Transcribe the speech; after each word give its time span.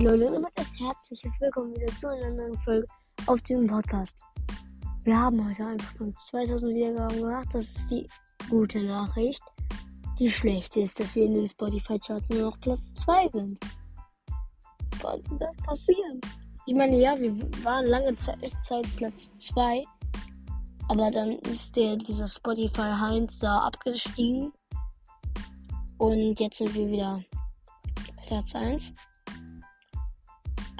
Leute 0.00 0.28
und 0.28 0.32
damit 0.32 0.58
ein 0.58 0.86
herzliches 0.86 1.38
Willkommen 1.42 1.76
wieder 1.76 1.94
zu 1.98 2.08
einer 2.08 2.30
neuen 2.30 2.56
Folge 2.60 2.86
auf 3.26 3.42
diesem 3.42 3.66
Podcast. 3.66 4.24
Wir 5.04 5.14
haben 5.14 5.46
heute 5.46 5.66
einfach 5.66 5.94
schon 5.94 6.16
2000 6.16 6.74
Wiedergaben 6.74 7.18
gemacht, 7.18 7.48
das 7.52 7.66
ist 7.66 7.90
die 7.90 8.08
gute 8.48 8.82
Nachricht. 8.82 9.42
Die 10.18 10.30
schlechte 10.30 10.80
ist, 10.80 10.98
dass 10.98 11.14
wir 11.16 11.26
in 11.26 11.34
den 11.34 11.46
Spotify-Charts 11.46 12.30
nur 12.30 12.50
noch 12.50 12.60
Platz 12.60 12.80
2 12.94 13.28
sind. 13.28 13.58
Konnte 15.02 15.36
das 15.38 15.54
passieren? 15.66 16.18
Ich 16.64 16.74
meine, 16.74 16.98
ja, 16.98 17.20
wir 17.20 17.36
waren 17.62 17.84
lange 17.84 18.16
Zeit, 18.16 18.86
Platz 18.96 19.30
2, 19.36 19.84
aber 20.88 21.10
dann 21.10 21.32
ist 21.40 21.76
der, 21.76 21.96
dieser 21.96 22.26
Spotify 22.26 22.94
Heinz 22.98 23.38
da 23.38 23.58
abgestiegen 23.58 24.50
und 25.98 26.40
jetzt 26.40 26.56
sind 26.56 26.74
wir 26.74 26.88
wieder 26.88 27.22
Platz 28.26 28.54
1. 28.54 28.94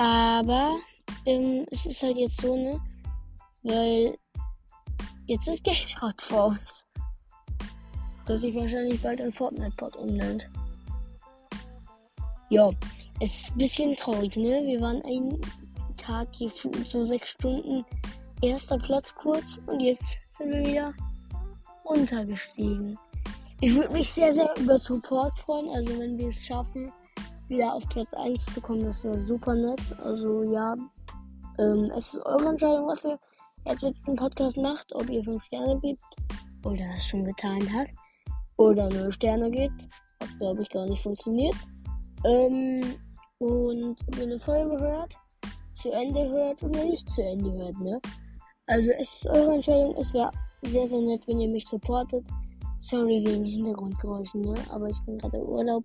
Aber 0.00 0.78
ähm, 1.26 1.66
es 1.70 1.84
ist 1.84 2.02
halt 2.02 2.16
jetzt 2.16 2.40
so, 2.40 2.56
ne? 2.56 2.80
Weil 3.64 4.16
jetzt 5.26 5.46
ist 5.46 5.62
Geld 5.62 5.94
vor 6.16 6.46
uns. 6.46 6.86
Das 8.24 8.40
sich 8.40 8.54
wahrscheinlich 8.54 9.02
bald 9.02 9.20
in 9.20 9.30
Fortnite-Pod 9.30 9.96
umnennt. 9.96 10.48
Ja, 12.48 12.70
es 13.20 13.42
ist 13.42 13.50
ein 13.50 13.58
bisschen 13.58 13.94
traurig, 13.94 14.34
ne? 14.36 14.62
Wir 14.64 14.80
waren 14.80 15.02
einen 15.02 15.38
Tag 15.98 16.28
hier 16.32 16.50
so 16.90 17.04
sechs 17.04 17.28
Stunden 17.32 17.84
erster 18.40 18.78
Platz 18.78 19.14
kurz 19.14 19.60
und 19.66 19.80
jetzt 19.80 20.18
sind 20.30 20.50
wir 20.50 20.66
wieder 20.66 20.94
runtergestiegen. 21.84 22.98
Ich 23.60 23.74
würde 23.74 23.92
mich 23.92 24.10
sehr, 24.10 24.32
sehr 24.32 24.50
über 24.58 24.78
Support 24.78 25.38
freuen, 25.40 25.68
also 25.68 25.98
wenn 25.98 26.16
wir 26.16 26.28
es 26.28 26.42
schaffen, 26.42 26.90
wieder 27.50 27.74
auf 27.74 27.86
Platz 27.88 28.14
1 28.14 28.46
zu 28.46 28.60
kommen. 28.60 28.84
Das 28.84 29.04
wäre 29.04 29.18
super 29.18 29.54
nett. 29.54 29.80
Also 30.02 30.44
ja, 30.44 30.74
ähm, 31.58 31.90
es 31.96 32.14
ist 32.14 32.24
eure 32.24 32.48
Entscheidung, 32.48 32.86
was 32.86 33.04
ihr 33.04 33.18
jetzt 33.66 33.82
mit 33.82 33.98
diesem 33.98 34.14
Podcast 34.14 34.56
macht. 34.56 34.94
Ob 34.94 35.10
ihr 35.10 35.22
5 35.22 35.42
Sterne 35.44 35.78
gibt 35.80 36.02
oder 36.64 36.86
das 36.94 37.04
schon 37.04 37.24
getan 37.24 37.60
habt. 37.74 37.90
Oder 38.56 38.88
0 38.88 39.12
Sterne 39.12 39.50
gibt. 39.50 39.88
Was 40.20 40.38
glaube 40.38 40.62
ich 40.62 40.70
gar 40.70 40.86
nicht 40.86 41.02
funktioniert. 41.02 41.56
Ähm, 42.24 42.82
und 43.38 43.96
ob 44.06 44.16
ihr 44.16 44.22
eine 44.24 44.38
Folge 44.38 44.78
hört, 44.78 45.14
zu 45.74 45.90
Ende 45.90 46.28
hört 46.28 46.62
oder 46.62 46.84
nicht 46.84 47.08
zu 47.08 47.22
Ende 47.22 47.52
hört, 47.52 47.78
ne? 47.80 48.00
Also 48.66 48.92
es 48.92 49.14
ist 49.14 49.26
eure 49.26 49.54
Entscheidung. 49.54 49.94
Es 49.96 50.14
wäre 50.14 50.30
sehr, 50.62 50.86
sehr 50.86 51.00
nett, 51.00 51.26
wenn 51.26 51.40
ihr 51.40 51.48
mich 51.48 51.66
supportet. 51.66 52.24
Sorry 52.78 53.24
wegen 53.26 53.44
Hintergrundgeräuschen, 53.44 54.42
ne? 54.42 54.54
Aber 54.68 54.88
ich 54.88 55.00
bin 55.06 55.18
gerade 55.18 55.38
im 55.38 55.44
Urlaub. 55.44 55.84